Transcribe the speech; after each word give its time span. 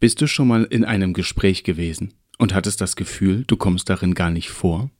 Bist 0.00 0.22
du 0.22 0.26
schon 0.26 0.48
mal 0.48 0.64
in 0.64 0.86
einem 0.86 1.12
Gespräch 1.12 1.62
gewesen 1.62 2.14
und 2.38 2.54
hattest 2.54 2.80
das 2.80 2.96
Gefühl, 2.96 3.44
du 3.46 3.58
kommst 3.58 3.90
darin 3.90 4.14
gar 4.14 4.30
nicht 4.30 4.48
vor? 4.48 4.90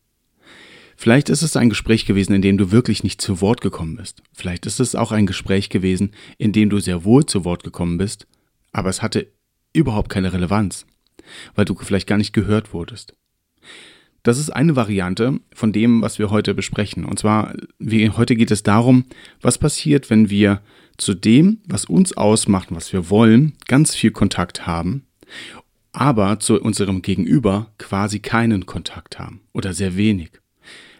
Vielleicht 0.94 1.30
ist 1.30 1.40
es 1.40 1.56
ein 1.56 1.70
Gespräch 1.70 2.04
gewesen, 2.04 2.34
in 2.34 2.42
dem 2.42 2.58
du 2.58 2.70
wirklich 2.70 3.02
nicht 3.02 3.22
zu 3.22 3.40
Wort 3.40 3.62
gekommen 3.62 3.96
bist. 3.96 4.22
Vielleicht 4.34 4.66
ist 4.66 4.78
es 4.78 4.94
auch 4.94 5.10
ein 5.10 5.24
Gespräch 5.24 5.70
gewesen, 5.70 6.10
in 6.36 6.52
dem 6.52 6.68
du 6.68 6.80
sehr 6.80 7.02
wohl 7.02 7.24
zu 7.24 7.46
Wort 7.46 7.64
gekommen 7.64 7.96
bist, 7.96 8.26
aber 8.72 8.90
es 8.90 9.00
hatte 9.00 9.32
überhaupt 9.72 10.10
keine 10.10 10.34
Relevanz, 10.34 10.84
weil 11.54 11.64
du 11.64 11.74
vielleicht 11.76 12.06
gar 12.06 12.18
nicht 12.18 12.34
gehört 12.34 12.74
wurdest. 12.74 13.14
Das 14.22 14.36
ist 14.36 14.50
eine 14.50 14.76
Variante 14.76 15.40
von 15.54 15.72
dem, 15.72 16.02
was 16.02 16.18
wir 16.18 16.28
heute 16.28 16.52
besprechen. 16.52 17.06
Und 17.06 17.18
zwar, 17.18 17.54
wie, 17.78 18.10
heute 18.10 18.36
geht 18.36 18.50
es 18.50 18.62
darum, 18.62 19.06
was 19.40 19.56
passiert, 19.56 20.10
wenn 20.10 20.28
wir 20.28 20.60
zu 21.00 21.14
dem, 21.14 21.58
was 21.66 21.86
uns 21.86 22.16
ausmacht, 22.16 22.68
was 22.70 22.92
wir 22.92 23.10
wollen, 23.10 23.54
ganz 23.66 23.94
viel 23.94 24.10
Kontakt 24.10 24.66
haben, 24.66 25.06
aber 25.92 26.38
zu 26.38 26.60
unserem 26.60 27.02
Gegenüber 27.02 27.72
quasi 27.78 28.20
keinen 28.20 28.66
Kontakt 28.66 29.18
haben 29.18 29.40
oder 29.52 29.72
sehr 29.72 29.96
wenig. 29.96 30.30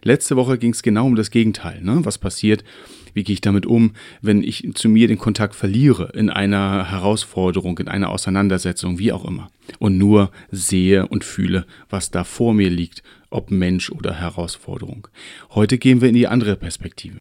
Letzte 0.03 0.37
Woche 0.37 0.57
ging 0.57 0.73
es 0.73 0.83
genau 0.83 1.07
um 1.07 1.15
das 1.15 1.31
Gegenteil. 1.31 1.83
Ne? 1.83 2.01
Was 2.05 2.17
passiert? 2.17 2.65
Wie 3.13 3.23
gehe 3.23 3.35
ich 3.35 3.41
damit 3.43 3.67
um, 3.67 3.93
wenn 4.23 4.43
ich 4.43 4.67
zu 4.75 4.89
mir 4.89 5.09
den 5.09 5.19
Kontakt 5.19 5.55
verliere 5.55 6.13
in 6.15 6.31
einer 6.31 6.91
Herausforderung, 6.91 7.79
in 7.79 7.89
einer 7.89 8.09
Auseinandersetzung, 8.09 8.99
wie 8.99 9.13
auch 9.13 9.25
immer, 9.25 9.51
und 9.79 9.99
nur 9.99 10.31
sehe 10.51 11.07
und 11.09 11.25
fühle, 11.25 11.67
was 11.91 12.11
da 12.11 12.25
vor 12.25 12.55
mir 12.55 12.71
liegt, 12.71 13.03
ob 13.29 13.51
Mensch 13.51 13.91
oder 13.91 14.15
Herausforderung. 14.15 15.09
Heute 15.51 15.77
gehen 15.77 16.01
wir 16.01 16.09
in 16.09 16.15
die 16.15 16.29
andere 16.29 16.57
Perspektive. 16.57 17.19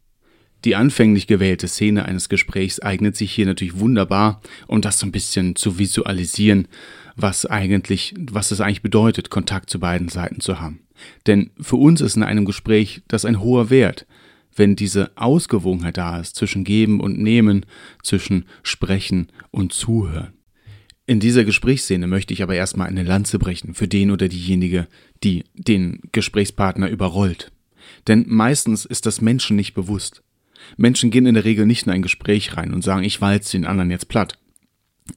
Die 0.65 0.75
anfänglich 0.75 1.27
gewählte 1.27 1.67
Szene 1.67 2.05
eines 2.05 2.27
Gesprächs 2.27 2.79
eignet 2.81 3.15
sich 3.15 3.31
hier 3.31 3.45
natürlich 3.45 3.79
wunderbar, 3.79 4.41
um 4.67 4.81
das 4.81 4.99
so 4.99 5.05
ein 5.05 5.11
bisschen 5.11 5.55
zu 5.55 5.79
visualisieren, 5.79 6.67
was 7.15 7.45
eigentlich, 7.45 8.13
was 8.19 8.51
es 8.51 8.59
eigentlich 8.59 8.81
bedeutet, 8.81 9.29
Kontakt 9.29 9.69
zu 9.69 9.79
beiden 9.79 10.09
Seiten 10.09 10.41
zu 10.41 10.59
haben. 10.59 10.81
Denn 11.27 11.51
für 11.59 11.77
uns 11.77 12.01
ist 12.01 12.17
in 12.17 12.23
einem 12.23 12.45
Gespräch 12.45 13.01
das 13.07 13.23
ein 13.23 13.39
hoher 13.39 13.69
Wert, 13.69 14.05
wenn 14.55 14.75
diese 14.75 15.11
Ausgewogenheit 15.15 15.97
da 15.97 16.19
ist 16.19 16.35
zwischen 16.35 16.65
Geben 16.65 16.99
und 16.99 17.17
Nehmen, 17.17 17.65
zwischen 18.03 18.45
Sprechen 18.63 19.31
und 19.51 19.71
Zuhören. 19.71 20.33
In 21.05 21.19
dieser 21.19 21.45
Gesprächsszene 21.45 22.05
möchte 22.05 22.33
ich 22.33 22.43
aber 22.43 22.55
erstmal 22.55 22.87
eine 22.87 23.03
Lanze 23.03 23.39
brechen 23.39 23.73
für 23.73 23.87
den 23.87 24.11
oder 24.11 24.27
diejenige, 24.27 24.87
die 25.23 25.45
den 25.55 26.01
Gesprächspartner 26.11 26.89
überrollt. 26.89 27.51
Denn 28.07 28.25
meistens 28.27 28.85
ist 28.85 29.05
das 29.05 29.21
Menschen 29.21 29.55
nicht 29.55 29.73
bewusst. 29.73 30.21
Menschen 30.77 31.11
gehen 31.11 31.25
in 31.25 31.35
der 31.35 31.45
Regel 31.45 31.65
nicht 31.65 31.85
in 31.85 31.91
ein 31.91 32.01
Gespräch 32.01 32.57
rein 32.57 32.73
und 32.73 32.83
sagen, 32.83 33.03
ich 33.03 33.21
walze 33.21 33.57
den 33.57 33.65
anderen 33.65 33.91
jetzt 33.91 34.09
platt. 34.09 34.37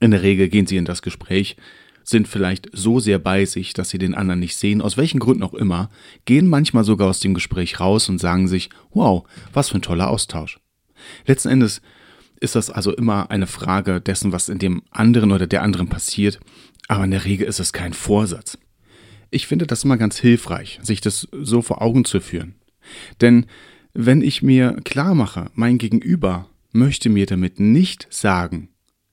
In 0.00 0.10
der 0.10 0.22
Regel 0.22 0.48
gehen 0.48 0.66
sie 0.66 0.76
in 0.76 0.84
das 0.84 1.02
Gespräch, 1.02 1.56
sind 2.04 2.28
vielleicht 2.28 2.68
so 2.72 3.00
sehr 3.00 3.18
bei 3.18 3.44
sich, 3.44 3.74
dass 3.74 3.90
sie 3.90 3.98
den 3.98 4.14
anderen 4.14 4.40
nicht 4.40 4.56
sehen, 4.56 4.80
aus 4.80 4.96
welchen 4.96 5.20
Gründen 5.20 5.42
auch 5.42 5.54
immer, 5.54 5.90
gehen 6.24 6.48
manchmal 6.48 6.84
sogar 6.84 7.08
aus 7.08 7.20
dem 7.20 7.34
Gespräch 7.34 7.80
raus 7.80 8.08
und 8.08 8.18
sagen 8.18 8.48
sich, 8.48 8.70
wow, 8.92 9.24
was 9.52 9.68
für 9.68 9.78
ein 9.78 9.82
toller 9.82 10.08
Austausch. 10.08 10.58
Letzten 11.26 11.48
Endes 11.48 11.82
ist 12.40 12.56
das 12.56 12.70
also 12.70 12.92
immer 12.92 13.30
eine 13.30 13.46
Frage 13.46 14.00
dessen, 14.00 14.32
was 14.32 14.48
in 14.48 14.58
dem 14.58 14.82
anderen 14.90 15.30
oder 15.32 15.46
der 15.46 15.62
anderen 15.62 15.88
passiert, 15.88 16.40
aber 16.88 17.04
in 17.04 17.12
der 17.12 17.24
Regel 17.24 17.46
ist 17.46 17.60
es 17.60 17.72
kein 17.72 17.92
Vorsatz. 17.92 18.58
Ich 19.30 19.46
finde 19.46 19.66
das 19.66 19.84
immer 19.84 19.96
ganz 19.96 20.18
hilfreich, 20.18 20.80
sich 20.82 21.00
das 21.00 21.28
so 21.30 21.62
vor 21.62 21.80
Augen 21.80 22.04
zu 22.04 22.20
führen. 22.20 22.56
Denn 23.20 23.46
wenn 23.94 24.22
ich 24.22 24.42
mir 24.42 24.76
klar 24.84 25.14
mache, 25.14 25.50
mein 25.54 25.78
Gegenüber 25.78 26.48
möchte 26.72 27.10
mir 27.10 27.26
damit 27.26 27.60
nicht 27.60 28.06
sagen, 28.10 28.68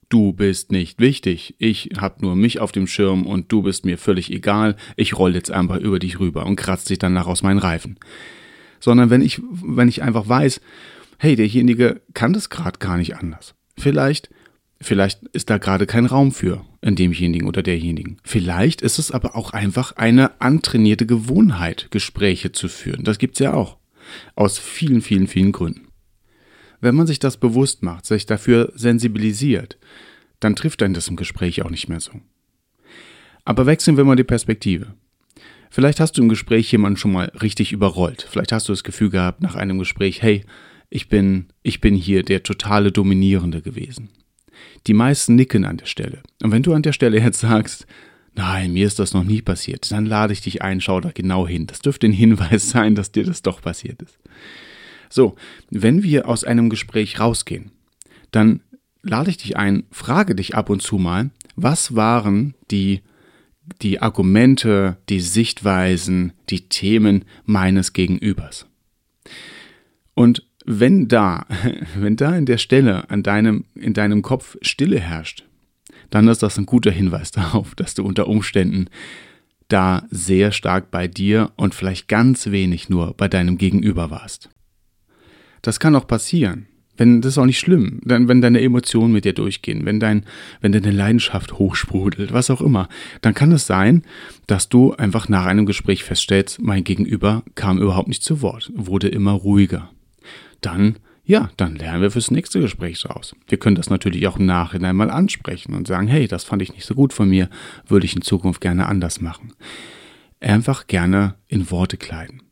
du 0.08 0.32
bist 0.32 0.72
nicht 0.72 1.00
wichtig, 1.00 1.54
ich 1.58 1.90
hab 1.98 2.22
nur 2.22 2.36
mich 2.36 2.60
auf 2.60 2.72
dem 2.72 2.86
Schirm 2.86 3.26
und 3.26 3.50
du 3.52 3.62
bist 3.62 3.84
mir 3.84 3.98
völlig 3.98 4.30
egal, 4.32 4.76
ich 4.96 5.16
roll 5.16 5.34
jetzt 5.34 5.50
einfach 5.50 5.78
über 5.78 5.98
dich 5.98 6.18
rüber 6.18 6.46
und 6.46 6.56
kratze 6.56 6.88
dich 6.88 6.98
danach 6.98 7.26
aus 7.26 7.42
meinen 7.42 7.58
Reifen. 7.58 7.98
Sondern 8.80 9.10
wenn 9.10 9.22
ich, 9.22 9.40
wenn 9.50 9.88
ich 9.88 10.02
einfach 10.02 10.28
weiß, 10.28 10.60
hey, 11.18 11.36
derjenige 11.36 12.00
kann 12.14 12.32
das 12.32 12.48
gerade 12.48 12.78
gar 12.78 12.96
nicht 12.96 13.16
anders. 13.16 13.54
Vielleicht, 13.76 14.30
vielleicht 14.80 15.22
ist 15.32 15.50
da 15.50 15.58
gerade 15.58 15.86
kein 15.86 16.06
Raum 16.06 16.32
für 16.32 16.64
in 16.80 16.96
demjenigen 16.96 17.46
oder 17.46 17.62
derjenigen. 17.62 18.16
Vielleicht 18.24 18.80
ist 18.80 18.98
es 18.98 19.10
aber 19.10 19.36
auch 19.36 19.52
einfach 19.52 19.92
eine 19.96 20.40
antrainierte 20.40 21.04
Gewohnheit, 21.04 21.88
Gespräche 21.90 22.52
zu 22.52 22.68
führen. 22.68 23.04
Das 23.04 23.18
gibt's 23.18 23.38
ja 23.38 23.52
auch. 23.52 23.79
Aus 24.34 24.58
vielen, 24.58 25.00
vielen, 25.00 25.26
vielen 25.26 25.52
Gründen. 25.52 25.88
Wenn 26.80 26.94
man 26.94 27.06
sich 27.06 27.18
das 27.18 27.36
bewusst 27.36 27.82
macht, 27.82 28.06
sich 28.06 28.26
dafür 28.26 28.72
sensibilisiert, 28.74 29.78
dann 30.40 30.56
trifft 30.56 30.82
einen 30.82 30.94
das 30.94 31.08
im 31.08 31.16
Gespräch 31.16 31.62
auch 31.62 31.70
nicht 31.70 31.88
mehr 31.88 32.00
so. 32.00 32.12
Aber 33.44 33.66
wechseln 33.66 33.96
wir 33.96 34.04
mal 34.04 34.16
die 34.16 34.24
Perspektive. 34.24 34.94
Vielleicht 35.70 36.00
hast 36.00 36.16
du 36.18 36.22
im 36.22 36.28
Gespräch 36.28 36.70
jemanden 36.72 36.96
schon 36.96 37.12
mal 37.12 37.30
richtig 37.40 37.72
überrollt. 37.72 38.26
Vielleicht 38.28 38.52
hast 38.52 38.68
du 38.68 38.72
das 38.72 38.84
Gefühl 38.84 39.10
gehabt 39.10 39.40
nach 39.40 39.54
einem 39.54 39.78
Gespräch, 39.78 40.22
hey, 40.22 40.44
ich 40.88 41.08
bin, 41.08 41.46
ich 41.62 41.80
bin 41.80 41.94
hier 41.94 42.24
der 42.24 42.42
totale 42.42 42.90
Dominierende 42.90 43.62
gewesen. 43.62 44.08
Die 44.86 44.94
meisten 44.94 45.36
nicken 45.36 45.64
an 45.64 45.76
der 45.76 45.86
Stelle. 45.86 46.22
Und 46.42 46.50
wenn 46.50 46.64
du 46.64 46.72
an 46.72 46.82
der 46.82 46.92
Stelle 46.92 47.20
jetzt 47.20 47.40
sagst, 47.40 47.86
Nein, 48.34 48.72
mir 48.72 48.86
ist 48.86 48.98
das 48.98 49.12
noch 49.12 49.24
nie 49.24 49.42
passiert. 49.42 49.90
Dann 49.90 50.06
lade 50.06 50.32
ich 50.32 50.40
dich 50.40 50.62
ein, 50.62 50.80
schau 50.80 51.00
da 51.00 51.10
genau 51.12 51.46
hin. 51.46 51.66
Das 51.66 51.80
dürfte 51.80 52.06
ein 52.06 52.12
Hinweis 52.24 52.70
sein, 52.70 52.94
dass 52.94 53.12
dir 53.12 53.24
das 53.24 53.42
doch 53.42 53.60
passiert 53.60 54.02
ist. 54.02 54.18
So, 55.08 55.34
wenn 55.70 56.02
wir 56.02 56.28
aus 56.28 56.44
einem 56.44 56.70
Gespräch 56.70 57.18
rausgehen, 57.18 57.72
dann 58.30 58.60
lade 59.02 59.30
ich 59.30 59.38
dich 59.38 59.56
ein, 59.56 59.84
frage 59.90 60.34
dich 60.34 60.54
ab 60.54 60.70
und 60.70 60.82
zu 60.82 60.98
mal, 60.98 61.30
was 61.56 61.96
waren 61.96 62.54
die, 62.70 63.00
die 63.82 64.00
Argumente, 64.00 64.98
die 65.08 65.20
Sichtweisen, 65.20 66.32
die 66.48 66.68
Themen 66.68 67.24
meines 67.44 67.92
Gegenübers? 67.92 68.66
Und 70.14 70.46
wenn 70.64 71.08
da, 71.08 71.46
wenn 71.96 72.16
da 72.16 72.36
in 72.36 72.46
der 72.46 72.58
Stelle 72.58 73.10
an 73.10 73.22
deinem, 73.22 73.64
in 73.74 73.94
deinem 73.94 74.22
Kopf 74.22 74.56
Stille 74.62 75.00
herrscht, 75.00 75.44
dann 76.10 76.28
ist 76.28 76.42
das 76.42 76.58
ein 76.58 76.66
guter 76.66 76.90
Hinweis 76.90 77.30
darauf, 77.32 77.74
dass 77.74 77.94
du 77.94 78.04
unter 78.04 78.28
Umständen 78.28 78.86
da 79.68 80.04
sehr 80.10 80.52
stark 80.52 80.90
bei 80.90 81.06
dir 81.06 81.52
und 81.56 81.74
vielleicht 81.74 82.08
ganz 82.08 82.50
wenig 82.50 82.88
nur 82.88 83.14
bei 83.14 83.28
deinem 83.28 83.56
Gegenüber 83.56 84.10
warst. 84.10 84.50
Das 85.62 85.78
kann 85.78 85.94
auch 85.94 86.06
passieren. 86.06 86.66
Wenn, 86.96 87.22
das 87.22 87.32
ist 87.32 87.38
auch 87.38 87.46
nicht 87.46 87.58
schlimm, 87.58 88.00
denn 88.04 88.28
wenn 88.28 88.42
deine 88.42 88.60
Emotionen 88.60 89.14
mit 89.14 89.24
dir 89.24 89.32
durchgehen, 89.32 89.86
wenn 89.86 90.00
dein, 90.00 90.26
wenn 90.60 90.72
deine 90.72 90.90
Leidenschaft 90.90 91.54
hochsprudelt, 91.54 92.34
was 92.34 92.50
auch 92.50 92.60
immer, 92.60 92.90
dann 93.22 93.32
kann 93.32 93.52
es 93.52 93.66
sein, 93.66 94.02
dass 94.46 94.68
du 94.68 94.92
einfach 94.92 95.26
nach 95.26 95.46
einem 95.46 95.64
Gespräch 95.64 96.04
feststellst, 96.04 96.60
mein 96.60 96.84
Gegenüber 96.84 97.42
kam 97.54 97.78
überhaupt 97.78 98.08
nicht 98.08 98.22
zu 98.22 98.42
Wort, 98.42 98.70
wurde 98.74 99.08
immer 99.08 99.32
ruhiger. 99.32 99.90
Dann 100.60 100.96
ja, 101.30 101.48
dann 101.56 101.76
lernen 101.76 102.02
wir 102.02 102.10
fürs 102.10 102.32
nächste 102.32 102.60
Gespräch 102.60 103.00
draus. 103.00 103.36
Wir 103.46 103.56
können 103.56 103.76
das 103.76 103.88
natürlich 103.88 104.26
auch 104.26 104.36
im 104.36 104.46
Nachhinein 104.46 104.96
mal 104.96 105.10
ansprechen 105.10 105.74
und 105.74 105.86
sagen, 105.86 106.08
hey, 106.08 106.26
das 106.26 106.42
fand 106.42 106.60
ich 106.60 106.74
nicht 106.74 106.84
so 106.84 106.96
gut 106.96 107.12
von 107.12 107.30
mir, 107.30 107.48
würde 107.86 108.04
ich 108.04 108.16
in 108.16 108.22
Zukunft 108.22 108.60
gerne 108.60 108.86
anders 108.86 109.20
machen. 109.20 109.52
Einfach 110.40 110.88
gerne 110.88 111.36
in 111.46 111.70
Worte 111.70 111.96
kleiden. 111.98 112.42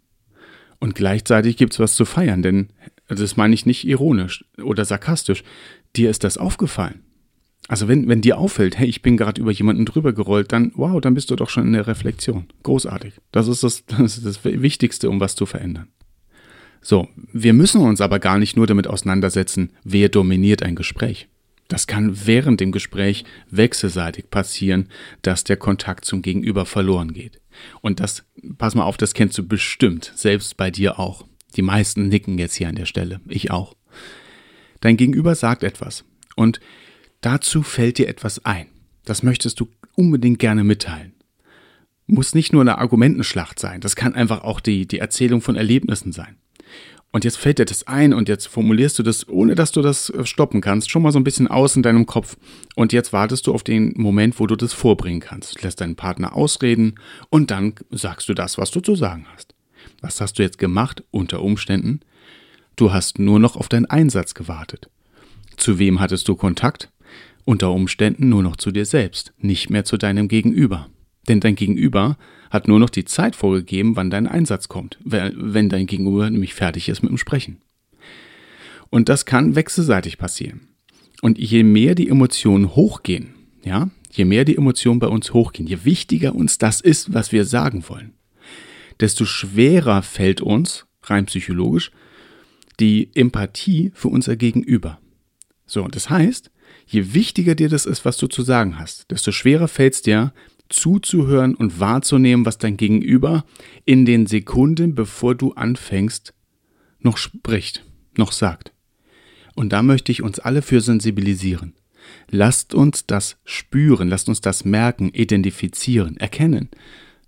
Und 0.78 0.94
gleichzeitig 0.94 1.56
gibt 1.56 1.72
es 1.72 1.80
was 1.80 1.96
zu 1.96 2.04
feiern, 2.04 2.40
denn 2.42 2.68
das 3.08 3.36
meine 3.36 3.52
ich 3.52 3.66
nicht 3.66 3.84
ironisch 3.84 4.44
oder 4.62 4.84
sarkastisch. 4.84 5.42
Dir 5.96 6.08
ist 6.08 6.22
das 6.22 6.38
aufgefallen. 6.38 7.02
Also 7.66 7.88
wenn, 7.88 8.06
wenn 8.08 8.20
dir 8.20 8.38
auffällt, 8.38 8.78
hey, 8.78 8.86
ich 8.86 9.02
bin 9.02 9.16
gerade 9.16 9.40
über 9.40 9.50
jemanden 9.50 9.86
drüber 9.86 10.12
gerollt, 10.12 10.52
dann 10.52 10.70
wow, 10.76 11.00
dann 11.00 11.14
bist 11.14 11.32
du 11.32 11.36
doch 11.36 11.50
schon 11.50 11.66
in 11.66 11.72
der 11.72 11.88
Reflexion. 11.88 12.46
Großartig. 12.62 13.14
Das 13.32 13.48
ist 13.48 13.64
das, 13.64 13.84
das, 13.86 14.18
ist 14.18 14.24
das 14.24 14.44
Wichtigste, 14.44 15.10
um 15.10 15.18
was 15.18 15.34
zu 15.34 15.46
verändern. 15.46 15.88
So, 16.80 17.08
wir 17.32 17.52
müssen 17.52 17.80
uns 17.80 18.00
aber 18.00 18.18
gar 18.18 18.38
nicht 18.38 18.56
nur 18.56 18.66
damit 18.66 18.86
auseinandersetzen, 18.86 19.70
wer 19.84 20.08
dominiert 20.08 20.62
ein 20.62 20.76
Gespräch. 20.76 21.28
Das 21.68 21.86
kann 21.86 22.26
während 22.26 22.60
dem 22.60 22.72
Gespräch 22.72 23.24
wechselseitig 23.50 24.30
passieren, 24.30 24.88
dass 25.20 25.44
der 25.44 25.58
Kontakt 25.58 26.06
zum 26.06 26.22
Gegenüber 26.22 26.64
verloren 26.64 27.12
geht. 27.12 27.40
Und 27.82 28.00
das, 28.00 28.24
pass 28.56 28.74
mal 28.74 28.84
auf, 28.84 28.96
das 28.96 29.12
kennst 29.12 29.36
du 29.36 29.46
bestimmt, 29.46 30.12
selbst 30.16 30.56
bei 30.56 30.70
dir 30.70 30.98
auch. 30.98 31.26
Die 31.56 31.62
meisten 31.62 32.08
nicken 32.08 32.38
jetzt 32.38 32.54
hier 32.54 32.68
an 32.68 32.74
der 32.74 32.86
Stelle, 32.86 33.20
ich 33.28 33.50
auch. 33.50 33.74
Dein 34.80 34.96
Gegenüber 34.96 35.34
sagt 35.34 35.62
etwas 35.62 36.04
und 36.36 36.60
dazu 37.20 37.62
fällt 37.62 37.98
dir 37.98 38.08
etwas 38.08 38.44
ein. 38.44 38.66
Das 39.04 39.22
möchtest 39.22 39.60
du 39.60 39.68
unbedingt 39.94 40.38
gerne 40.38 40.64
mitteilen. 40.64 41.12
Muss 42.06 42.34
nicht 42.34 42.52
nur 42.52 42.62
eine 42.62 42.78
Argumentenschlacht 42.78 43.58
sein, 43.58 43.80
das 43.80 43.96
kann 43.96 44.14
einfach 44.14 44.42
auch 44.42 44.60
die, 44.60 44.86
die 44.86 44.98
Erzählung 44.98 45.42
von 45.42 45.56
Erlebnissen 45.56 46.12
sein. 46.12 46.36
Und 47.10 47.24
jetzt 47.24 47.38
fällt 47.38 47.58
dir 47.58 47.64
das 47.64 47.86
ein 47.86 48.12
und 48.12 48.28
jetzt 48.28 48.46
formulierst 48.46 48.98
du 48.98 49.02
das, 49.02 49.26
ohne 49.28 49.54
dass 49.54 49.72
du 49.72 49.80
das 49.80 50.10
äh, 50.10 50.26
stoppen 50.26 50.60
kannst, 50.60 50.90
schon 50.90 51.02
mal 51.02 51.12
so 51.12 51.18
ein 51.18 51.24
bisschen 51.24 51.48
aus 51.48 51.74
in 51.74 51.82
deinem 51.82 52.04
Kopf. 52.04 52.36
Und 52.76 52.92
jetzt 52.92 53.12
wartest 53.12 53.46
du 53.46 53.54
auf 53.54 53.62
den 53.62 53.94
Moment, 53.96 54.38
wo 54.38 54.46
du 54.46 54.56
das 54.56 54.74
vorbringen 54.74 55.20
kannst. 55.20 55.62
Lässt 55.62 55.80
deinen 55.80 55.96
Partner 55.96 56.34
ausreden 56.34 56.96
und 57.30 57.50
dann 57.50 57.74
sagst 57.90 58.28
du 58.28 58.34
das, 58.34 58.58
was 58.58 58.70
du 58.70 58.80
zu 58.80 58.94
sagen 58.94 59.26
hast. 59.32 59.54
Was 60.02 60.20
hast 60.20 60.38
du 60.38 60.42
jetzt 60.42 60.58
gemacht 60.58 61.02
unter 61.10 61.42
Umständen? 61.42 62.00
Du 62.76 62.92
hast 62.92 63.18
nur 63.18 63.40
noch 63.40 63.56
auf 63.56 63.68
deinen 63.68 63.86
Einsatz 63.86 64.34
gewartet. 64.34 64.90
Zu 65.56 65.78
wem 65.78 66.00
hattest 66.00 66.28
du 66.28 66.36
Kontakt? 66.36 66.90
Unter 67.44 67.72
Umständen 67.72 68.28
nur 68.28 68.42
noch 68.42 68.56
zu 68.56 68.70
dir 68.70 68.84
selbst, 68.84 69.32
nicht 69.38 69.70
mehr 69.70 69.84
zu 69.84 69.96
deinem 69.96 70.28
Gegenüber. 70.28 70.88
Denn 71.28 71.40
dein 71.40 71.54
Gegenüber 71.54 72.16
hat 72.50 72.66
nur 72.66 72.78
noch 72.78 72.90
die 72.90 73.04
Zeit 73.04 73.36
vorgegeben, 73.36 73.96
wann 73.96 74.10
dein 74.10 74.26
Einsatz 74.26 74.68
kommt, 74.68 74.98
wenn 75.04 75.68
dein 75.68 75.86
Gegenüber 75.86 76.28
nämlich 76.30 76.54
fertig 76.54 76.88
ist 76.88 77.02
mit 77.02 77.10
dem 77.10 77.18
Sprechen. 77.18 77.58
Und 78.90 79.08
das 79.08 79.26
kann 79.26 79.54
wechselseitig 79.54 80.16
passieren. 80.16 80.68
Und 81.20 81.38
je 81.38 81.62
mehr 81.62 81.94
die 81.94 82.08
Emotionen 82.08 82.74
hochgehen, 82.74 83.34
ja, 83.64 83.90
je 84.10 84.24
mehr 84.24 84.44
die 84.44 84.56
Emotionen 84.56 85.00
bei 85.00 85.08
uns 85.08 85.34
hochgehen, 85.34 85.68
je 85.68 85.84
wichtiger 85.84 86.34
uns 86.34 86.58
das 86.58 86.80
ist, 86.80 87.12
was 87.12 87.32
wir 87.32 87.44
sagen 87.44 87.84
wollen, 87.88 88.14
desto 89.00 89.26
schwerer 89.26 90.02
fällt 90.02 90.40
uns, 90.40 90.86
rein 91.02 91.26
psychologisch, 91.26 91.90
die 92.80 93.10
Empathie 93.14 93.90
für 93.94 94.08
unser 94.08 94.36
Gegenüber. 94.36 94.98
So, 95.66 95.86
das 95.88 96.08
heißt, 96.08 96.50
je 96.86 97.12
wichtiger 97.12 97.54
dir 97.54 97.68
das 97.68 97.84
ist, 97.84 98.04
was 98.04 98.16
du 98.16 98.28
zu 98.28 98.42
sagen 98.42 98.78
hast, 98.78 99.10
desto 99.10 99.32
schwerer 99.32 99.68
fällt 99.68 99.94
es 99.94 100.02
dir, 100.02 100.32
zuzuhören 100.68 101.54
und 101.54 101.80
wahrzunehmen, 101.80 102.44
was 102.44 102.58
dein 102.58 102.76
Gegenüber 102.76 103.44
in 103.84 104.04
den 104.04 104.26
Sekunden, 104.26 104.94
bevor 104.94 105.34
du 105.34 105.52
anfängst, 105.52 106.34
noch 107.00 107.16
spricht, 107.16 107.84
noch 108.16 108.32
sagt. 108.32 108.72
Und 109.54 109.72
da 109.72 109.82
möchte 109.82 110.12
ich 110.12 110.22
uns 110.22 110.38
alle 110.38 110.62
für 110.62 110.80
sensibilisieren. 110.80 111.74
Lasst 112.30 112.74
uns 112.74 113.06
das 113.06 113.38
spüren, 113.44 114.08
lasst 114.08 114.28
uns 114.28 114.40
das 114.40 114.64
merken, 114.64 115.10
identifizieren, 115.10 116.16
erkennen, 116.16 116.68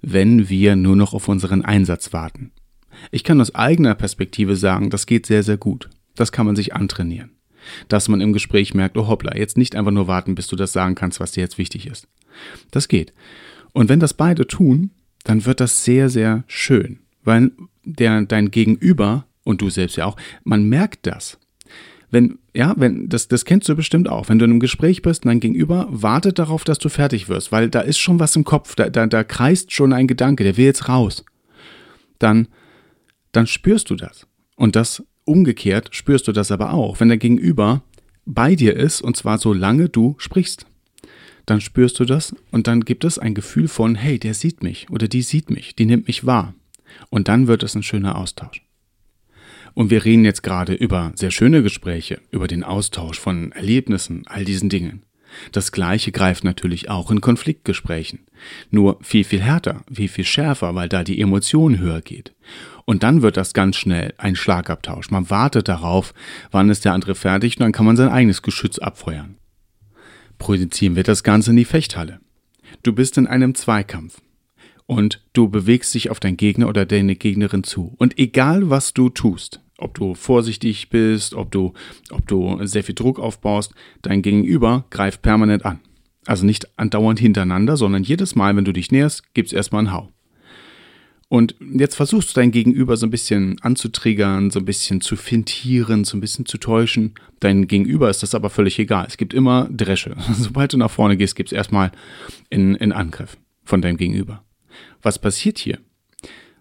wenn 0.00 0.48
wir 0.48 0.76
nur 0.76 0.96
noch 0.96 1.12
auf 1.12 1.28
unseren 1.28 1.64
Einsatz 1.64 2.12
warten. 2.12 2.52
Ich 3.10 3.24
kann 3.24 3.40
aus 3.40 3.54
eigener 3.54 3.94
Perspektive 3.94 4.56
sagen, 4.56 4.90
das 4.90 5.06
geht 5.06 5.26
sehr, 5.26 5.42
sehr 5.42 5.56
gut. 5.56 5.90
Das 6.14 6.32
kann 6.32 6.46
man 6.46 6.56
sich 6.56 6.74
antrainieren. 6.74 7.39
Dass 7.88 8.08
man 8.08 8.20
im 8.20 8.32
Gespräch 8.32 8.74
merkt, 8.74 8.96
oh 8.96 9.06
hoppla, 9.06 9.36
jetzt 9.36 9.58
nicht 9.58 9.76
einfach 9.76 9.92
nur 9.92 10.06
warten, 10.06 10.34
bis 10.34 10.46
du 10.46 10.56
das 10.56 10.72
sagen 10.72 10.94
kannst, 10.94 11.20
was 11.20 11.32
dir 11.32 11.40
jetzt 11.40 11.58
wichtig 11.58 11.86
ist. 11.86 12.08
Das 12.70 12.88
geht. 12.88 13.12
Und 13.72 13.88
wenn 13.88 14.00
das 14.00 14.14
beide 14.14 14.46
tun, 14.46 14.90
dann 15.24 15.44
wird 15.44 15.60
das 15.60 15.84
sehr, 15.84 16.08
sehr 16.08 16.44
schön, 16.46 17.00
weil 17.24 17.52
der, 17.84 18.22
dein 18.22 18.50
Gegenüber 18.50 19.26
und 19.44 19.60
du 19.60 19.70
selbst 19.70 19.96
ja 19.96 20.06
auch, 20.06 20.16
man 20.44 20.64
merkt 20.64 21.06
das. 21.06 21.38
Wenn, 22.10 22.38
ja, 22.54 22.74
wenn, 22.76 23.08
das, 23.08 23.28
das 23.28 23.44
kennst 23.44 23.68
du 23.68 23.76
bestimmt 23.76 24.08
auch. 24.08 24.28
Wenn 24.28 24.38
du 24.38 24.44
in 24.44 24.50
einem 24.50 24.60
Gespräch 24.60 25.02
bist 25.02 25.24
und 25.24 25.28
dein 25.28 25.40
Gegenüber 25.40 25.86
wartet 25.90 26.38
darauf, 26.40 26.64
dass 26.64 26.78
du 26.78 26.88
fertig 26.88 27.28
wirst, 27.28 27.52
weil 27.52 27.70
da 27.70 27.80
ist 27.80 27.98
schon 27.98 28.18
was 28.18 28.34
im 28.34 28.44
Kopf, 28.44 28.74
da, 28.74 28.88
da, 28.90 29.06
da 29.06 29.22
kreist 29.22 29.72
schon 29.72 29.92
ein 29.92 30.08
Gedanke, 30.08 30.42
der 30.42 30.56
will 30.56 30.64
jetzt 30.64 30.88
raus. 30.88 31.24
Dann, 32.18 32.48
dann 33.32 33.46
spürst 33.46 33.90
du 33.90 33.94
das. 33.94 34.26
Und 34.56 34.74
das 34.74 35.04
umgekehrt 35.30 35.88
spürst 35.92 36.28
du 36.28 36.32
das 36.32 36.50
aber 36.50 36.72
auch, 36.74 37.00
wenn 37.00 37.08
der 37.08 37.18
Gegenüber 37.18 37.82
bei 38.26 38.54
dir 38.54 38.76
ist 38.76 39.00
und 39.00 39.16
zwar 39.16 39.38
solange 39.38 39.88
du 39.88 40.14
sprichst 40.18 40.66
dann 41.50 41.60
spürst 41.60 41.98
du 41.98 42.04
das 42.04 42.34
und 42.52 42.68
dann 42.68 42.82
gibt 42.82 43.04
es 43.04 43.18
ein 43.18 43.34
Gefühl 43.34 43.66
von, 43.66 43.96
hey, 43.96 44.20
der 44.20 44.34
sieht 44.34 44.62
mich 44.62 44.88
oder 44.88 45.08
die 45.08 45.22
sieht 45.22 45.50
mich, 45.50 45.74
die 45.74 45.84
nimmt 45.84 46.06
mich 46.06 46.24
wahr. 46.24 46.54
Und 47.08 47.26
dann 47.26 47.48
wird 47.48 47.64
es 47.64 47.74
ein 47.74 47.82
schöner 47.82 48.16
Austausch. 48.16 48.62
Und 49.74 49.90
wir 49.90 50.04
reden 50.04 50.24
jetzt 50.24 50.44
gerade 50.44 50.74
über 50.74 51.12
sehr 51.16 51.32
schöne 51.32 51.62
Gespräche, 51.62 52.20
über 52.30 52.46
den 52.46 52.62
Austausch 52.62 53.18
von 53.18 53.50
Erlebnissen, 53.50 54.22
all 54.26 54.44
diesen 54.44 54.68
Dingen. 54.68 55.02
Das 55.50 55.72
Gleiche 55.72 56.12
greift 56.12 56.44
natürlich 56.44 56.88
auch 56.88 57.10
in 57.10 57.20
Konfliktgesprächen. 57.20 58.20
Nur 58.70 58.98
viel, 59.00 59.24
viel 59.24 59.40
härter, 59.40 59.84
viel, 59.92 60.08
viel 60.08 60.24
schärfer, 60.24 60.76
weil 60.76 60.88
da 60.88 61.02
die 61.02 61.20
Emotion 61.20 61.78
höher 61.78 62.00
geht. 62.00 62.32
Und 62.90 63.04
dann 63.04 63.22
wird 63.22 63.36
das 63.36 63.54
ganz 63.54 63.76
schnell 63.76 64.14
ein 64.18 64.34
Schlagabtausch. 64.34 65.10
Man 65.10 65.30
wartet 65.30 65.68
darauf, 65.68 66.12
wann 66.50 66.70
ist 66.70 66.84
der 66.84 66.92
andere 66.92 67.14
fertig 67.14 67.56
und 67.56 67.60
dann 67.60 67.72
kann 67.72 67.86
man 67.86 67.96
sein 67.96 68.08
eigenes 68.08 68.42
Geschütz 68.42 68.78
abfeuern 68.78 69.36
projizieren 70.40 70.96
wir 70.96 71.04
das 71.04 71.22
Ganze 71.22 71.50
in 71.50 71.56
die 71.56 71.64
Fechthalle. 71.64 72.18
Du 72.82 72.92
bist 72.92 73.16
in 73.16 73.28
einem 73.28 73.54
Zweikampf 73.54 74.20
und 74.86 75.22
du 75.32 75.48
bewegst 75.48 75.94
dich 75.94 76.10
auf 76.10 76.18
deinen 76.18 76.36
Gegner 76.36 76.68
oder 76.68 76.84
deine 76.84 77.14
Gegnerin 77.14 77.62
zu. 77.62 77.94
Und 77.98 78.18
egal 78.18 78.70
was 78.70 78.92
du 78.92 79.08
tust, 79.10 79.60
ob 79.78 79.94
du 79.94 80.14
vorsichtig 80.14 80.90
bist, 80.90 81.34
ob 81.34 81.52
du, 81.52 81.74
ob 82.10 82.26
du 82.26 82.58
sehr 82.66 82.82
viel 82.82 82.96
Druck 82.96 83.20
aufbaust, 83.20 83.72
dein 84.02 84.22
Gegenüber 84.22 84.86
greift 84.90 85.22
permanent 85.22 85.64
an. 85.64 85.78
Also 86.26 86.44
nicht 86.44 86.66
andauernd 86.78 87.20
hintereinander, 87.20 87.76
sondern 87.76 88.02
jedes 88.02 88.34
Mal, 88.34 88.56
wenn 88.56 88.64
du 88.64 88.72
dich 88.72 88.90
näherst, 88.90 89.32
gibt's 89.34 89.52
erstmal 89.52 89.80
einen 89.80 89.92
Hau. 89.92 90.10
Und 91.30 91.54
jetzt 91.60 91.94
versuchst 91.94 92.30
du 92.30 92.40
dein 92.40 92.50
Gegenüber 92.50 92.96
so 92.96 93.06
ein 93.06 93.10
bisschen 93.10 93.56
anzutriggern, 93.60 94.50
so 94.50 94.58
ein 94.58 94.64
bisschen 94.64 95.00
zu 95.00 95.14
fintieren, 95.14 96.02
so 96.02 96.16
ein 96.16 96.20
bisschen 96.20 96.44
zu 96.44 96.58
täuschen. 96.58 97.14
Dein 97.38 97.68
Gegenüber 97.68 98.10
ist 98.10 98.24
das 98.24 98.34
aber 98.34 98.50
völlig 98.50 98.80
egal. 98.80 99.06
Es 99.06 99.16
gibt 99.16 99.32
immer 99.32 99.68
Dresche. 99.70 100.16
Sobald 100.32 100.72
du 100.72 100.76
nach 100.76 100.90
vorne 100.90 101.16
gehst, 101.16 101.36
gibt 101.36 101.50
es 101.50 101.52
erstmal 101.52 101.92
in, 102.48 102.74
in 102.74 102.90
Angriff 102.90 103.36
von 103.62 103.80
deinem 103.80 103.96
Gegenüber. 103.96 104.42
Was 105.02 105.20
passiert 105.20 105.60
hier? 105.60 105.78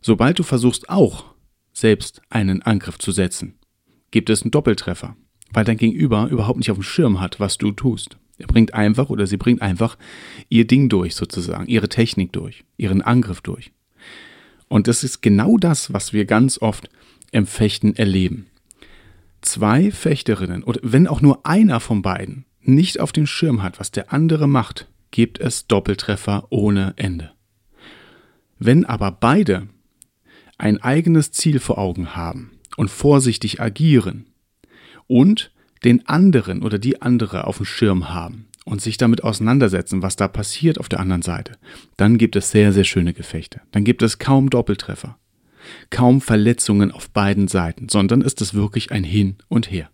Sobald 0.02 0.38
du 0.38 0.44
versuchst 0.44 0.88
auch 0.88 1.26
selbst 1.74 2.22
einen 2.30 2.62
Angriff 2.62 3.00
zu 3.00 3.12
setzen, 3.12 3.56
gibt 4.12 4.30
es 4.30 4.44
einen 4.44 4.52
Doppeltreffer, 4.52 5.16
weil 5.52 5.66
dein 5.66 5.78
Gegenüber 5.78 6.28
überhaupt 6.28 6.60
nicht 6.60 6.70
auf 6.70 6.78
dem 6.78 6.84
Schirm 6.84 7.20
hat, 7.20 7.40
was 7.40 7.58
du 7.58 7.72
tust. 7.72 8.20
Er 8.38 8.46
bringt 8.46 8.76
einfach 8.76 9.10
oder 9.10 9.26
sie 9.26 9.38
bringt 9.38 9.64
einfach 9.64 9.98
ihr 10.48 10.68
Ding 10.68 10.90
durch 10.90 11.16
sozusagen, 11.16 11.66
ihre 11.66 11.90
Technik 11.90 12.34
durch, 12.34 12.66
ihren 12.78 13.02
Angriff 13.02 13.42
durch. 13.42 13.72
Und 14.70 14.88
das 14.88 15.04
ist 15.04 15.22
genau 15.22 15.58
das, 15.58 15.92
was 15.92 16.14
wir 16.14 16.26
ganz 16.26 16.62
oft 16.62 16.90
im 17.32 17.46
Fechten 17.46 17.96
erleben. 17.96 18.48
Zwei 19.42 19.92
Fechterinnen 19.92 20.64
oder 20.64 20.80
wenn 20.84 21.08
auch 21.08 21.22
nur 21.22 21.46
einer 21.46 21.80
von 21.80 22.02
beiden 22.02 22.46
nicht 22.62 23.00
auf 23.00 23.12
dem 23.12 23.26
Schirm 23.26 23.64
hat, 23.64 23.80
was 23.80 23.92
der 23.92 24.14
andere 24.14 24.48
macht, 24.48 24.88
gibt 25.12 25.40
es 25.40 25.68
Doppeltreffer 25.68 26.48
ohne 26.50 26.94
Ende. 26.98 27.32
Wenn 28.60 28.86
aber 28.86 29.12
beide 29.12 29.68
ein 30.58 30.82
eigenes 30.82 31.32
Ziel 31.32 31.60
vor 31.60 31.78
Augen 31.78 32.16
haben 32.16 32.52
und 32.78 32.92
vorsichtig 32.92 33.62
agieren 33.62 34.28
und 35.08 35.52
den 35.84 36.08
anderen 36.08 36.62
oder 36.62 36.78
die 36.78 37.02
andere 37.02 37.48
auf 37.48 37.58
dem 37.58 37.66
Schirm 37.66 38.10
haben 38.10 38.49
und 38.70 38.82
sich 38.82 38.98
damit 38.98 39.24
auseinandersetzen, 39.24 40.04
was 40.04 40.16
da 40.16 40.28
passiert 40.28 40.80
auf 40.80 40.90
der 40.90 41.00
anderen 41.00 41.24
Seite, 41.24 41.54
dann 41.98 42.20
gibt 42.20 42.36
es 42.36 42.52
sehr, 42.52 42.72
sehr 42.72 42.84
schöne 42.84 43.14
Gefechte. 43.14 43.62
Dann 43.72 43.84
gibt 43.84 44.04
es 44.04 44.20
kaum 44.20 44.52
Doppeltreffer, 44.52 45.18
kaum 45.90 46.22
Verletzungen 46.22 46.92
auf 46.92 47.10
beiden 47.10 47.48
Seiten, 47.48 47.90
sondern 47.90 48.22
ist 48.22 48.42
es 48.42 48.54
wirklich 48.54 48.92
ein 48.92 49.04
Hin 49.04 49.38
und 49.48 49.72
Her. 49.72 49.90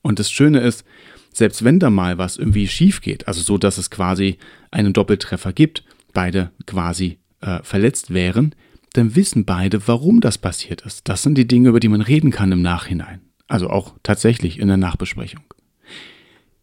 Und 0.00 0.20
das 0.20 0.30
Schöne 0.30 0.60
ist, 0.60 0.84
selbst 1.32 1.64
wenn 1.64 1.80
da 1.80 1.90
mal 1.90 2.18
was 2.18 2.36
irgendwie 2.36 2.68
schief 2.68 3.00
geht, 3.00 3.26
also 3.26 3.42
so, 3.42 3.58
dass 3.58 3.78
es 3.78 3.90
quasi 3.90 4.38
einen 4.70 4.92
Doppeltreffer 4.92 5.52
gibt, 5.52 5.82
beide 6.12 6.52
quasi 6.66 7.18
äh, 7.40 7.58
verletzt 7.64 8.14
wären, 8.14 8.54
dann 8.92 9.16
wissen 9.16 9.44
beide, 9.44 9.88
warum 9.88 10.20
das 10.20 10.38
passiert 10.38 10.82
ist. 10.82 11.08
Das 11.08 11.24
sind 11.24 11.36
die 11.36 11.48
Dinge, 11.48 11.70
über 11.70 11.80
die 11.80 11.88
man 11.88 12.00
reden 12.00 12.30
kann 12.30 12.52
im 12.52 12.62
Nachhinein. 12.62 13.22
Also 13.48 13.70
auch 13.70 13.94
tatsächlich 14.04 14.60
in 14.60 14.68
der 14.68 14.76
Nachbesprechung. 14.76 15.42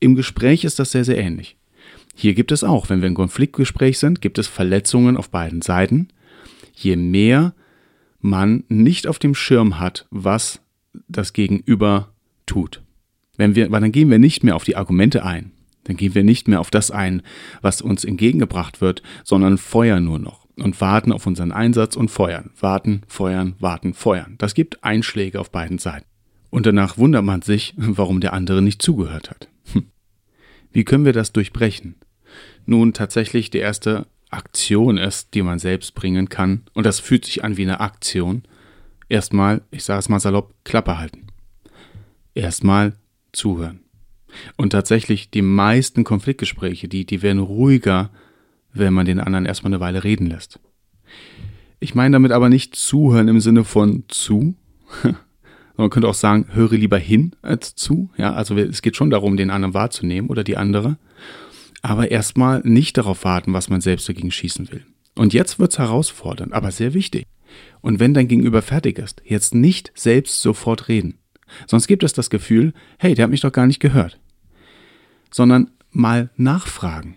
Im 0.03 0.15
Gespräch 0.15 0.65
ist 0.65 0.79
das 0.79 0.91
sehr, 0.91 1.05
sehr 1.05 1.17
ähnlich. 1.17 1.55
Hier 2.13 2.33
gibt 2.33 2.51
es 2.51 2.65
auch, 2.65 2.89
wenn 2.89 2.99
wir 2.99 3.07
im 3.07 3.15
Konfliktgespräch 3.15 3.99
sind, 3.99 4.19
gibt 4.19 4.37
es 4.37 4.47
Verletzungen 4.47 5.15
auf 5.15 5.29
beiden 5.29 5.61
Seiten. 5.61 6.09
Je 6.75 6.97
mehr 6.97 7.53
man 8.19 8.65
nicht 8.67 9.07
auf 9.07 9.17
dem 9.17 9.33
Schirm 9.33 9.79
hat, 9.79 10.05
was 10.11 10.59
das 11.07 11.31
Gegenüber 11.31 12.09
tut. 12.45 12.81
Wenn 13.37 13.55
wir, 13.55 13.71
weil 13.71 13.79
dann 13.79 13.93
gehen 13.93 14.09
wir 14.09 14.19
nicht 14.19 14.43
mehr 14.43 14.57
auf 14.57 14.65
die 14.65 14.75
Argumente 14.75 15.23
ein. 15.23 15.53
Dann 15.85 15.95
gehen 15.95 16.15
wir 16.15 16.25
nicht 16.25 16.49
mehr 16.49 16.59
auf 16.59 16.69
das 16.69 16.91
ein, 16.91 17.21
was 17.61 17.81
uns 17.81 18.03
entgegengebracht 18.03 18.81
wird, 18.81 19.03
sondern 19.23 19.57
feuern 19.57 20.03
nur 20.03 20.19
noch 20.19 20.45
und 20.57 20.81
warten 20.81 21.13
auf 21.13 21.25
unseren 21.27 21.53
Einsatz 21.53 21.95
und 21.95 22.11
feuern. 22.11 22.51
Warten, 22.59 23.03
feuern, 23.07 23.55
warten, 23.59 23.93
feuern. 23.93 24.35
Das 24.37 24.53
gibt 24.53 24.83
Einschläge 24.83 25.39
auf 25.39 25.49
beiden 25.49 25.77
Seiten. 25.77 26.07
Und 26.49 26.65
danach 26.65 26.97
wundert 26.97 27.23
man 27.23 27.41
sich, 27.41 27.73
warum 27.77 28.19
der 28.19 28.33
andere 28.33 28.61
nicht 28.61 28.81
zugehört 28.81 29.29
hat. 29.29 29.47
Wie 30.73 30.83
können 30.83 31.05
wir 31.05 31.13
das 31.13 31.31
durchbrechen? 31.31 31.95
Nun, 32.65 32.93
tatsächlich 32.93 33.49
die 33.49 33.59
erste 33.59 34.07
Aktion 34.29 34.97
ist, 34.97 35.35
die 35.35 35.43
man 35.43 35.59
selbst 35.59 35.93
bringen 35.93 36.27
kann, 36.27 36.63
und 36.73 36.85
das 36.85 36.99
fühlt 36.99 37.25
sich 37.25 37.43
an 37.43 37.55
wie 37.55 37.61
eine 37.61 37.79
Aktion, 37.79 38.43
erstmal, 39.07 39.61
ich 39.71 39.83
sage 39.83 39.99
es 39.99 40.09
mal 40.09 40.19
salopp, 40.19 40.53
Klappe 40.63 40.97
halten. 40.97 41.27
Erstmal 42.33 42.93
zuhören. 43.31 43.81
Und 44.57 44.71
tatsächlich 44.71 45.29
die 45.29 45.43
meisten 45.43 46.03
Konfliktgespräche, 46.03 46.87
die, 46.87 47.05
die 47.05 47.21
werden 47.21 47.39
ruhiger, 47.39 48.09
wenn 48.73 48.93
man 48.93 49.05
den 49.05 49.19
anderen 49.19 49.45
erstmal 49.45 49.71
eine 49.71 49.79
Weile 49.79 50.03
reden 50.03 50.25
lässt. 50.27 50.59
Ich 51.79 51.93
meine 51.93 52.13
damit 52.13 52.31
aber 52.31 52.49
nicht 52.49 52.75
zuhören 52.75 53.27
im 53.27 53.39
Sinne 53.39 53.63
von 53.63 54.05
zu. 54.07 54.55
Man 55.75 55.89
könnte 55.89 56.07
auch 56.07 56.13
sagen, 56.13 56.47
höre 56.51 56.73
lieber 56.73 56.97
hin 56.97 57.31
als 57.41 57.75
zu. 57.75 58.09
Ja, 58.17 58.33
also 58.33 58.55
es 58.57 58.81
geht 58.81 58.95
schon 58.95 59.09
darum, 59.09 59.37
den 59.37 59.49
anderen 59.49 59.73
wahrzunehmen 59.73 60.29
oder 60.29 60.43
die 60.43 60.57
andere. 60.57 60.97
Aber 61.81 62.11
erstmal 62.11 62.61
nicht 62.63 62.97
darauf 62.97 63.23
warten, 63.23 63.53
was 63.53 63.69
man 63.69 63.81
selbst 63.81 64.07
dagegen 64.07 64.31
schießen 64.31 64.71
will. 64.71 64.85
Und 65.15 65.33
jetzt 65.33 65.59
wird's 65.59 65.79
herausfordernd, 65.79 66.53
aber 66.53 66.71
sehr 66.71 66.93
wichtig. 66.93 67.25
Und 67.81 67.99
wenn 67.99 68.13
dein 68.13 68.27
Gegenüber 68.27 68.61
fertig 68.61 68.97
ist, 68.99 69.21
jetzt 69.25 69.53
nicht 69.53 69.91
selbst 69.95 70.41
sofort 70.41 70.87
reden. 70.87 71.19
Sonst 71.67 71.87
gibt 71.87 72.03
es 72.03 72.13
das 72.13 72.29
Gefühl, 72.29 72.73
hey, 72.97 73.13
der 73.13 73.23
hat 73.23 73.31
mich 73.31 73.41
doch 73.41 73.51
gar 73.51 73.67
nicht 73.67 73.79
gehört. 73.79 74.19
Sondern 75.29 75.71
mal 75.91 76.29
nachfragen. 76.35 77.15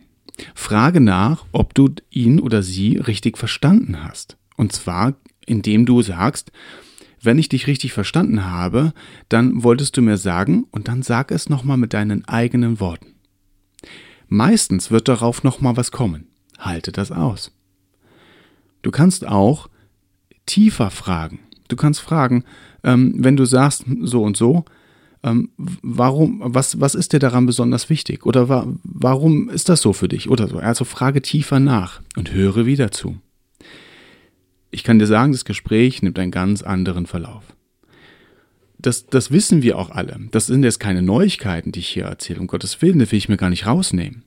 Frage 0.55 1.01
nach, 1.01 1.47
ob 1.53 1.75
du 1.75 1.91
ihn 2.11 2.41
oder 2.41 2.63
sie 2.63 2.97
richtig 2.99 3.39
verstanden 3.39 4.05
hast. 4.05 4.37
Und 4.57 4.73
zwar, 4.73 5.15
indem 5.47 5.87
du 5.87 6.03
sagst, 6.03 6.53
wenn 7.21 7.39
ich 7.39 7.49
dich 7.49 7.67
richtig 7.67 7.93
verstanden 7.93 8.45
habe, 8.45 8.93
dann 9.29 9.63
wolltest 9.63 9.97
du 9.97 10.03
mir 10.03 10.17
sagen 10.17 10.67
und 10.71 10.89
dann 10.89 11.03
sag 11.03 11.31
es 11.31 11.49
nochmal 11.49 11.77
mit 11.77 11.95
deinen 11.95 12.27
eigenen 12.27 12.81
Worten. 12.81 13.15
Meistens 14.29 14.91
wird 14.91 15.09
darauf 15.09 15.45
nochmal 15.45 15.77
was 15.77 15.93
kommen. 15.93 16.27
Halte 16.59 16.93
das 16.93 17.13
aus. 17.13 17.53
Du 18.83 18.91
kannst 18.91 19.27
auch 19.27 19.69
tiefer 20.47 20.91
fragen. 20.91 21.41
Du 21.69 21.77
kannst 21.77 22.01
fragen, 22.01 22.45
ähm, 22.85 23.15
wenn 23.19 23.37
du 23.37 23.45
sagst 23.45 23.85
so 24.03 24.23
und 24.23 24.37
so, 24.37 24.65
ähm, 25.23 25.51
warum, 25.57 26.41
was, 26.45 26.81
was 26.81 26.95
ist 26.95 27.13
dir 27.13 27.19
daran 27.19 27.47
besonders 27.47 27.91
wichtig? 27.91 28.25
Oder 28.27 28.49
wa 28.49 28.67
warum 28.85 29.49
ist 29.49 29.69
das 29.69 29.81
so 29.81 29.93
für 29.93 30.09
dich? 30.09 30.31
Oder 30.31 30.47
so. 30.47 30.59
Also 30.59 30.85
frage 30.85 31.23
tiefer 31.23 31.59
nach 31.59 32.01
und 32.17 32.33
höre 32.33 32.67
wieder 32.67 32.93
zu. 32.93 33.17
Ich 34.77 34.85
kann 34.85 34.99
dir 34.99 35.07
sagen, 35.07 35.33
das 35.33 35.47
Gespräch 35.47 36.03
nimmt 36.03 36.19
einen 36.19 36.31
ganz 36.31 36.61
anderen 36.61 37.07
Verlauf. 37.07 37.45
Das, 38.79 39.07
das 39.07 39.31
wissen 39.31 39.63
wir 39.63 39.79
auch 39.79 39.89
alle. 39.89 40.21
Das 40.33 40.49
sind 40.49 40.65
jetzt 40.65 40.81
keine 40.81 41.01
Neuigkeiten, 41.01 41.73
die 41.73 41.81
ich 41.81 41.89
hier 41.89 42.05
erzähle. 42.05 42.41
Um 42.41 42.47
Gottes 42.47 42.83
Willen, 42.83 42.99
das 42.99 43.11
will 43.11 43.17
ich 43.17 43.31
mir 43.31 43.39
gar 43.39 43.49
nicht 43.49 43.65
rausnehmen. 43.65 44.25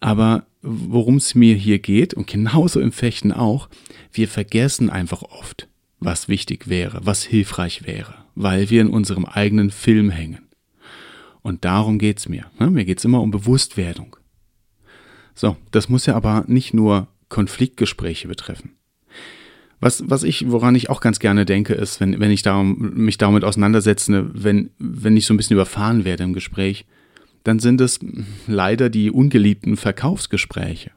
Aber 0.00 0.46
worum 0.62 1.16
es 1.16 1.34
mir 1.34 1.54
hier 1.54 1.80
geht, 1.80 2.14
und 2.14 2.26
genauso 2.26 2.80
im 2.80 2.92
Fechten 2.92 3.30
auch, 3.30 3.68
wir 4.10 4.26
vergessen 4.26 4.88
einfach 4.88 5.20
oft, 5.20 5.68
was 6.00 6.28
wichtig 6.28 6.66
wäre, 6.66 7.00
was 7.02 7.22
hilfreich 7.22 7.84
wäre, 7.84 8.14
weil 8.34 8.70
wir 8.70 8.80
in 8.80 8.88
unserem 8.88 9.26
eigenen 9.26 9.70
Film 9.70 10.08
hängen. 10.08 10.48
Und 11.42 11.66
darum 11.66 11.98
geht's 11.98 12.26
mir. 12.26 12.46
Ne? 12.58 12.70
Mir 12.70 12.86
geht's 12.86 13.04
immer 13.04 13.20
um 13.20 13.30
Bewusstwerdung. 13.30 14.16
So, 15.34 15.58
das 15.72 15.90
muss 15.90 16.06
ja 16.06 16.14
aber 16.14 16.44
nicht 16.46 16.72
nur 16.72 17.08
Konfliktgespräche 17.28 18.28
betreffen. 18.28 18.78
Was, 19.84 20.02
was 20.08 20.22
ich, 20.22 20.50
woran 20.50 20.74
ich 20.76 20.88
auch 20.88 21.02
ganz 21.02 21.18
gerne 21.18 21.44
denke, 21.44 21.74
ist, 21.74 22.00
wenn, 22.00 22.18
wenn 22.18 22.30
ich 22.30 22.40
darum, 22.40 22.94
mich 22.94 23.18
damit 23.18 23.44
auseinandersetze, 23.44 24.30
wenn, 24.32 24.70
wenn 24.78 25.14
ich 25.14 25.26
so 25.26 25.34
ein 25.34 25.36
bisschen 25.36 25.56
überfahren 25.56 26.06
werde 26.06 26.24
im 26.24 26.32
Gespräch, 26.32 26.86
dann 27.42 27.58
sind 27.58 27.82
es 27.82 28.00
leider 28.46 28.88
die 28.88 29.10
ungeliebten 29.10 29.76
Verkaufsgespräche. 29.76 30.90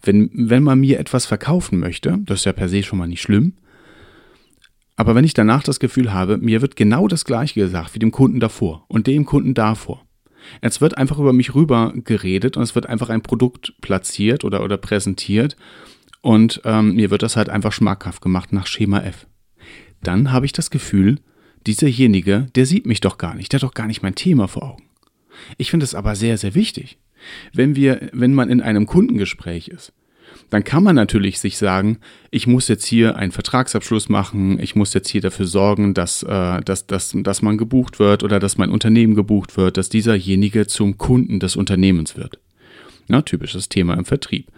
Wenn, 0.00 0.30
wenn 0.32 0.62
man 0.62 0.80
mir 0.80 1.00
etwas 1.00 1.26
verkaufen 1.26 1.78
möchte, 1.78 2.16
das 2.22 2.38
ist 2.38 2.44
ja 2.46 2.54
per 2.54 2.70
se 2.70 2.82
schon 2.82 2.98
mal 2.98 3.08
nicht 3.08 3.20
schlimm, 3.20 3.52
aber 4.96 5.14
wenn 5.14 5.24
ich 5.24 5.34
danach 5.34 5.62
das 5.62 5.78
Gefühl 5.78 6.14
habe, 6.14 6.38
mir 6.38 6.62
wird 6.62 6.76
genau 6.76 7.08
das 7.08 7.26
gleiche 7.26 7.60
gesagt 7.60 7.94
wie 7.94 7.98
dem 7.98 8.10
Kunden 8.10 8.40
davor 8.40 8.86
und 8.88 9.06
dem 9.06 9.26
Kunden 9.26 9.52
davor. 9.52 10.02
Es 10.62 10.80
wird 10.80 10.96
einfach 10.96 11.18
über 11.18 11.34
mich 11.34 11.54
rüber 11.54 11.92
geredet 11.94 12.56
und 12.56 12.62
es 12.62 12.74
wird 12.74 12.86
einfach 12.86 13.10
ein 13.10 13.22
Produkt 13.22 13.74
platziert 13.82 14.44
oder, 14.44 14.64
oder 14.64 14.78
präsentiert 14.78 15.58
und 16.24 16.62
ähm, 16.64 16.94
mir 16.94 17.10
wird 17.10 17.22
das 17.22 17.36
halt 17.36 17.50
einfach 17.50 17.72
schmackhaft 17.72 18.22
gemacht 18.22 18.50
nach 18.50 18.66
Schema 18.66 19.00
F. 19.00 19.26
Dann 20.02 20.32
habe 20.32 20.46
ich 20.46 20.52
das 20.52 20.70
Gefühl, 20.70 21.18
dieserjenige, 21.66 22.46
der 22.54 22.64
sieht 22.64 22.86
mich 22.86 23.02
doch 23.02 23.18
gar 23.18 23.34
nicht, 23.34 23.52
der 23.52 23.58
hat 23.58 23.62
doch 23.62 23.74
gar 23.74 23.86
nicht 23.86 24.02
mein 24.02 24.14
Thema 24.14 24.48
vor 24.48 24.62
Augen. 24.62 24.84
Ich 25.58 25.70
finde 25.70 25.84
es 25.84 25.94
aber 25.94 26.16
sehr, 26.16 26.38
sehr 26.38 26.54
wichtig. 26.54 26.98
Wenn 27.52 27.76
wir, 27.76 28.08
wenn 28.14 28.32
man 28.32 28.48
in 28.48 28.62
einem 28.62 28.86
Kundengespräch 28.86 29.68
ist, 29.68 29.92
dann 30.48 30.64
kann 30.64 30.82
man 30.82 30.96
natürlich 30.96 31.40
sich 31.40 31.58
sagen, 31.58 31.98
ich 32.30 32.46
muss 32.46 32.68
jetzt 32.68 32.86
hier 32.86 33.16
einen 33.16 33.32
Vertragsabschluss 33.32 34.08
machen, 34.08 34.58
ich 34.58 34.74
muss 34.74 34.94
jetzt 34.94 35.10
hier 35.10 35.20
dafür 35.20 35.46
sorgen, 35.46 35.92
dass, 35.92 36.22
äh, 36.22 36.62
dass, 36.62 36.86
dass, 36.86 37.14
dass 37.14 37.42
man 37.42 37.58
gebucht 37.58 37.98
wird 37.98 38.22
oder 38.22 38.40
dass 38.40 38.56
mein 38.56 38.70
Unternehmen 38.70 39.14
gebucht 39.14 39.58
wird, 39.58 39.76
dass 39.76 39.90
dieserjenige 39.90 40.66
zum 40.66 40.96
Kunden 40.96 41.38
des 41.38 41.54
Unternehmens 41.54 42.16
wird. 42.16 42.38
Ja, 43.08 43.22
typisches 43.22 43.68
Thema 43.68 43.94
im 43.94 44.04
Vertrieb. 44.04 44.48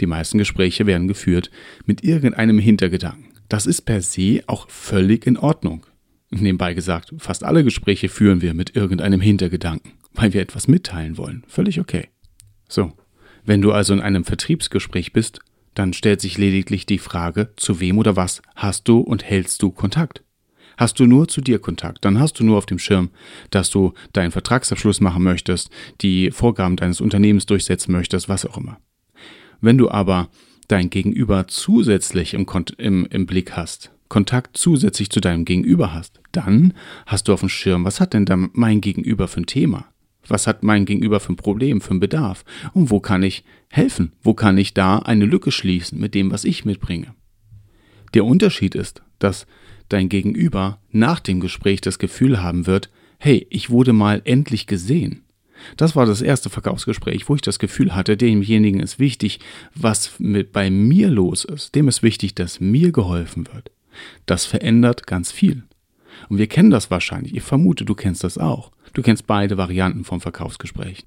Die 0.00 0.06
meisten 0.06 0.38
Gespräche 0.38 0.86
werden 0.86 1.08
geführt 1.08 1.50
mit 1.84 2.04
irgendeinem 2.04 2.58
Hintergedanken. 2.58 3.32
Das 3.48 3.66
ist 3.66 3.82
per 3.82 4.00
se 4.00 4.42
auch 4.46 4.68
völlig 4.70 5.26
in 5.26 5.36
Ordnung. 5.36 5.84
Nebenbei 6.30 6.72
gesagt, 6.72 7.12
fast 7.18 7.44
alle 7.44 7.62
Gespräche 7.62 8.08
führen 8.08 8.40
wir 8.40 8.54
mit 8.54 8.74
irgendeinem 8.74 9.20
Hintergedanken, 9.20 9.92
weil 10.14 10.32
wir 10.32 10.40
etwas 10.40 10.68
mitteilen 10.68 11.18
wollen. 11.18 11.44
Völlig 11.46 11.78
okay. 11.78 12.08
So, 12.68 12.92
wenn 13.44 13.60
du 13.60 13.72
also 13.72 13.92
in 13.92 14.00
einem 14.00 14.24
Vertriebsgespräch 14.24 15.12
bist, 15.12 15.40
dann 15.74 15.92
stellt 15.92 16.22
sich 16.22 16.38
lediglich 16.38 16.86
die 16.86 16.98
Frage, 16.98 17.50
zu 17.56 17.80
wem 17.80 17.98
oder 17.98 18.16
was 18.16 18.40
hast 18.54 18.88
du 18.88 19.00
und 19.00 19.24
hältst 19.24 19.62
du 19.62 19.70
Kontakt? 19.70 20.22
Hast 20.76 20.98
du 20.98 21.06
nur 21.06 21.28
zu 21.28 21.40
dir 21.40 21.58
Kontakt, 21.58 22.04
dann 22.04 22.18
hast 22.18 22.38
du 22.38 22.44
nur 22.44 22.58
auf 22.58 22.66
dem 22.66 22.78
Schirm, 22.78 23.10
dass 23.50 23.70
du 23.70 23.92
deinen 24.12 24.30
Vertragsabschluss 24.30 25.00
machen 25.00 25.22
möchtest, 25.22 25.70
die 26.00 26.30
Vorgaben 26.30 26.76
deines 26.76 27.00
Unternehmens 27.00 27.46
durchsetzen 27.46 27.92
möchtest, 27.92 28.28
was 28.28 28.46
auch 28.46 28.56
immer. 28.56 28.78
Wenn 29.60 29.78
du 29.78 29.90
aber 29.90 30.28
dein 30.68 30.90
Gegenüber 30.90 31.46
zusätzlich 31.48 32.34
im, 32.34 32.46
im, 32.78 33.06
im 33.06 33.26
Blick 33.26 33.52
hast, 33.52 33.92
Kontakt 34.08 34.58
zusätzlich 34.58 35.08
zu 35.08 35.20
deinem 35.20 35.44
Gegenüber 35.44 35.94
hast, 35.94 36.20
dann 36.32 36.74
hast 37.06 37.28
du 37.28 37.32
auf 37.32 37.40
dem 37.40 37.48
Schirm, 37.48 37.84
was 37.84 38.00
hat 38.00 38.12
denn 38.12 38.26
da 38.26 38.36
mein 38.36 38.80
Gegenüber 38.80 39.26
für 39.26 39.40
ein 39.40 39.46
Thema? 39.46 39.86
Was 40.28 40.46
hat 40.46 40.62
mein 40.62 40.84
Gegenüber 40.84 41.18
für 41.18 41.32
ein 41.32 41.36
Problem, 41.36 41.80
für 41.80 41.90
einen 41.90 42.00
Bedarf? 42.00 42.44
Und 42.74 42.90
wo 42.90 43.00
kann 43.00 43.22
ich 43.22 43.44
helfen? 43.68 44.12
Wo 44.22 44.34
kann 44.34 44.58
ich 44.58 44.74
da 44.74 44.98
eine 44.98 45.24
Lücke 45.24 45.50
schließen 45.50 45.98
mit 45.98 46.14
dem, 46.14 46.30
was 46.30 46.44
ich 46.44 46.64
mitbringe? 46.64 47.14
Der 48.14 48.24
Unterschied 48.24 48.74
ist, 48.74 49.02
dass 49.18 49.46
dein 49.92 50.08
Gegenüber 50.08 50.78
nach 50.90 51.20
dem 51.20 51.40
Gespräch 51.40 51.80
das 51.80 51.98
Gefühl 51.98 52.42
haben 52.42 52.66
wird, 52.66 52.90
hey, 53.18 53.46
ich 53.50 53.70
wurde 53.70 53.92
mal 53.92 54.22
endlich 54.24 54.66
gesehen. 54.66 55.22
Das 55.76 55.94
war 55.94 56.06
das 56.06 56.22
erste 56.22 56.50
Verkaufsgespräch, 56.50 57.28
wo 57.28 57.34
ich 57.34 57.40
das 57.40 57.58
Gefühl 57.58 57.94
hatte, 57.94 58.16
demjenigen 58.16 58.80
ist 58.80 58.98
wichtig, 58.98 59.40
was 59.74 60.18
mit 60.18 60.52
bei 60.52 60.70
mir 60.70 61.08
los 61.08 61.44
ist. 61.44 61.74
Dem 61.74 61.88
ist 61.88 62.02
wichtig, 62.02 62.34
dass 62.34 62.60
mir 62.60 62.90
geholfen 62.90 63.46
wird. 63.52 63.70
Das 64.26 64.44
verändert 64.44 65.06
ganz 65.06 65.30
viel. 65.30 65.62
Und 66.28 66.38
wir 66.38 66.46
kennen 66.46 66.70
das 66.70 66.90
wahrscheinlich. 66.90 67.36
Ich 67.36 67.42
vermute, 67.42 67.84
du 67.84 67.94
kennst 67.94 68.24
das 68.24 68.38
auch. 68.38 68.72
Du 68.92 69.02
kennst 69.02 69.26
beide 69.26 69.56
Varianten 69.56 70.04
vom 70.04 70.20
Verkaufsgespräch. 70.20 71.04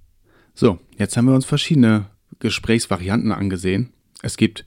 So, 0.54 0.80
jetzt 0.98 1.18
haben 1.18 1.26
wir 1.26 1.36
uns 1.36 1.46
verschiedene 1.46 2.08
Gesprächsvarianten 2.40 3.32
angesehen. 3.32 3.92
Es 4.22 4.38
gibt 4.38 4.66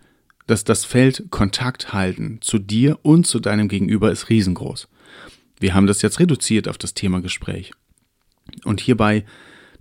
dass 0.49 0.65
das 0.65 0.85
Feld 0.85 1.27
Kontakt 1.31 1.93
halten 1.93 2.39
zu 2.41 2.59
dir 2.59 2.99
und 3.03 3.27
zu 3.27 3.39
deinem 3.39 3.69
Gegenüber 3.69 4.11
ist 4.11 4.31
riesengroß. 4.31 4.89
Wir 5.61 5.75
haben 5.75 5.87
das 5.87 6.03
jetzt 6.03 6.19
reduziert 6.21 6.69
auf 6.69 6.79
das 6.79 6.95
Thema 6.95 7.21
Gespräch. 7.21 7.73
Und 8.65 8.81
hierbei 8.81 9.25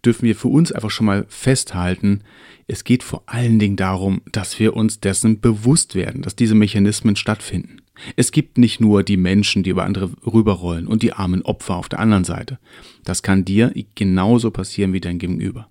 dürfen 0.03 0.24
wir 0.24 0.36
für 0.36 0.50
uns 0.50 0.74
einfach 0.74 0.91
schon 0.91 1.05
mal 1.05 1.25
festhalten, 1.29 2.21
es 2.67 2.83
geht 2.83 3.01
vor 3.01 3.24
allen 3.27 3.59
Dingen 3.59 3.77
darum, 3.77 4.21
dass 4.29 4.59
wir 4.59 4.75
uns 4.75 5.00
dessen 5.00 5.39
bewusst 5.39 5.95
werden, 5.95 6.21
dass 6.21 6.36
diese 6.36 6.53
Mechanismen 6.53 7.15
stattfinden. 7.15 7.81
Es 8.17 8.33
gibt 8.33 8.57
nicht 8.57 8.81
nur 8.81 9.03
die 9.03 9.15
Menschen, 9.15 9.63
die 9.63 9.69
über 9.69 9.86
andere 9.86 10.12
rüberrollen 10.25 10.86
und 10.86 11.01
die 11.01 11.13
armen 11.13 11.43
Opfer 11.43 11.77
auf 11.77 11.88
der 11.88 12.00
anderen 12.00 12.25
Seite. 12.25 12.59
Das 13.05 13.24
kann 13.24 13.45
dir 13.45 13.74
genauso 13.95 14.51
passieren 14.51 14.91
wie 14.91 15.00
dein 15.00 15.17
Gegenüber. 15.17 15.69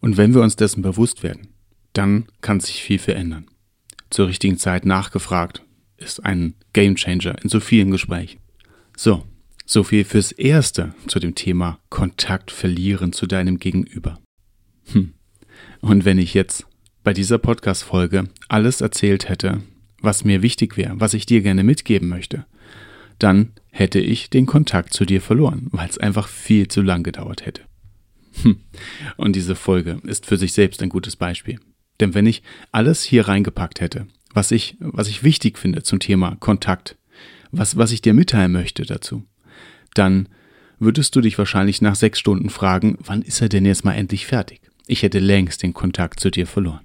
Und 0.00 0.16
wenn 0.16 0.32
wir 0.32 0.42
uns 0.42 0.54
dessen 0.54 0.82
bewusst 0.82 1.24
werden, 1.24 1.48
dann 1.92 2.26
kann 2.40 2.60
sich 2.60 2.82
viel 2.82 3.00
verändern 3.00 3.46
zur 4.10 4.28
richtigen 4.28 4.58
Zeit 4.58 4.84
nachgefragt 4.84 5.62
ist 5.96 6.24
ein 6.24 6.54
Gamechanger 6.72 7.42
in 7.42 7.48
so 7.48 7.60
vielen 7.60 7.90
Gesprächen. 7.90 8.40
So, 8.96 9.24
so 9.64 9.82
viel 9.82 10.04
fürs 10.04 10.32
Erste 10.32 10.94
zu 11.06 11.18
dem 11.18 11.34
Thema 11.34 11.78
Kontakt 11.90 12.50
verlieren 12.50 13.12
zu 13.12 13.26
deinem 13.26 13.58
Gegenüber. 13.58 14.18
Hm. 14.92 15.14
Und 15.80 16.04
wenn 16.04 16.18
ich 16.18 16.34
jetzt 16.34 16.66
bei 17.02 17.12
dieser 17.12 17.38
Podcast-Folge 17.38 18.28
alles 18.48 18.80
erzählt 18.80 19.28
hätte, 19.28 19.62
was 20.00 20.24
mir 20.24 20.42
wichtig 20.42 20.76
wäre, 20.76 21.00
was 21.00 21.14
ich 21.14 21.26
dir 21.26 21.40
gerne 21.42 21.64
mitgeben 21.64 22.08
möchte, 22.08 22.46
dann 23.18 23.52
hätte 23.70 23.98
ich 23.98 24.30
den 24.30 24.46
Kontakt 24.46 24.92
zu 24.92 25.04
dir 25.04 25.20
verloren, 25.20 25.68
weil 25.72 25.88
es 25.88 25.98
einfach 25.98 26.28
viel 26.28 26.68
zu 26.68 26.82
lang 26.82 27.02
gedauert 27.02 27.44
hätte. 27.46 27.62
Hm. 28.42 28.60
Und 29.16 29.34
diese 29.34 29.54
Folge 29.54 30.00
ist 30.04 30.26
für 30.26 30.36
sich 30.36 30.52
selbst 30.52 30.82
ein 30.82 30.90
gutes 30.90 31.16
Beispiel. 31.16 31.58
Denn 32.00 32.14
wenn 32.14 32.26
ich 32.26 32.42
alles 32.72 33.02
hier 33.02 33.28
reingepackt 33.28 33.80
hätte, 33.80 34.06
was 34.32 34.50
ich, 34.50 34.76
was 34.80 35.08
ich 35.08 35.22
wichtig 35.22 35.58
finde 35.58 35.82
zum 35.82 35.98
Thema 35.98 36.36
Kontakt, 36.40 36.96
was, 37.52 37.76
was 37.76 37.92
ich 37.92 38.02
dir 38.02 38.14
mitteilen 38.14 38.52
möchte 38.52 38.84
dazu, 38.84 39.24
dann 39.94 40.28
würdest 40.78 41.16
du 41.16 41.20
dich 41.20 41.38
wahrscheinlich 41.38 41.80
nach 41.80 41.94
sechs 41.94 42.18
Stunden 42.18 42.50
fragen, 42.50 42.98
wann 43.00 43.22
ist 43.22 43.40
er 43.40 43.48
denn 43.48 43.64
jetzt 43.64 43.84
mal 43.84 43.94
endlich 43.94 44.26
fertig? 44.26 44.60
Ich 44.86 45.02
hätte 45.02 45.18
längst 45.18 45.62
den 45.62 45.72
Kontakt 45.72 46.20
zu 46.20 46.30
dir 46.30 46.46
verloren. 46.46 46.80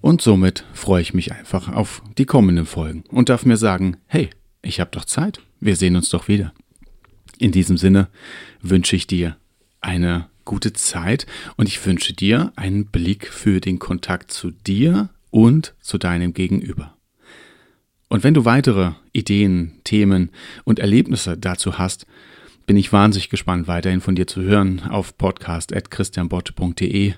Und 0.00 0.22
somit 0.22 0.64
freue 0.72 1.02
ich 1.02 1.12
mich 1.12 1.32
einfach 1.32 1.68
auf 1.68 2.02
die 2.16 2.24
kommenden 2.24 2.64
Folgen 2.64 3.04
und 3.10 3.28
darf 3.28 3.44
mir 3.44 3.58
sagen, 3.58 3.98
hey, 4.06 4.30
ich 4.62 4.80
habe 4.80 4.90
doch 4.92 5.04
Zeit, 5.04 5.40
wir 5.60 5.76
sehen 5.76 5.96
uns 5.96 6.08
doch 6.08 6.28
wieder. 6.28 6.52
In 7.38 7.52
diesem 7.52 7.76
Sinne 7.76 8.08
wünsche 8.62 8.96
ich 8.96 9.06
dir 9.06 9.36
eine 9.80 10.28
gute 10.50 10.72
Zeit 10.72 11.26
und 11.56 11.68
ich 11.68 11.86
wünsche 11.86 12.12
dir 12.12 12.52
einen 12.56 12.86
Blick 12.86 13.28
für 13.28 13.60
den 13.60 13.78
Kontakt 13.78 14.32
zu 14.32 14.50
dir 14.50 15.08
und 15.30 15.74
zu 15.80 15.96
deinem 15.96 16.34
Gegenüber. 16.34 16.96
Und 18.08 18.24
wenn 18.24 18.34
du 18.34 18.44
weitere 18.44 18.94
Ideen, 19.12 19.78
Themen 19.84 20.30
und 20.64 20.80
Erlebnisse 20.80 21.38
dazu 21.38 21.78
hast, 21.78 22.04
bin 22.66 22.76
ich 22.76 22.92
wahnsinnig 22.92 23.30
gespannt, 23.30 23.68
weiterhin 23.68 24.00
von 24.00 24.16
dir 24.16 24.26
zu 24.26 24.42
hören 24.42 24.82
auf 24.90 25.16
podcast.christianbott.de. 25.16 27.14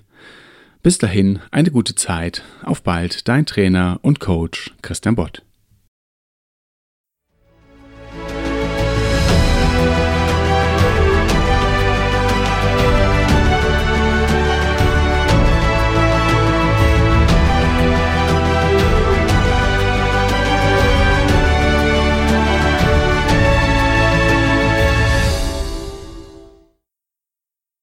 Bis 0.83 0.99
dahin, 0.99 1.39
eine 1.51 1.71
gute 1.71 1.95
Zeit. 1.95 2.43
Auf 2.63 2.83
bald, 2.83 3.29
dein 3.29 3.47
Trainer 3.47 3.99
und 4.03 4.21
Coach 4.21 4.75
Christian 4.83 5.15
Bott. 5.15 5.43